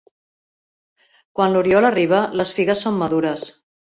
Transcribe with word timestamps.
Quan 1.39 1.53
l'oriol 1.55 1.89
arriba, 1.91 2.23
les 2.41 2.55
figues 2.61 2.83
són 2.87 2.99
madures. 3.03 3.45